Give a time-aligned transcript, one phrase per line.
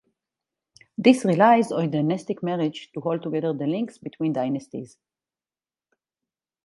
[0.97, 4.97] This relies on dynastic marriage to hold together the links between dynasties.